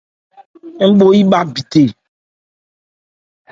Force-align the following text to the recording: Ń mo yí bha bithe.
Ń 0.87 0.91
mo 0.97 1.07
yí 1.15 1.21
bha 1.31 1.39
bithe. 1.53 1.83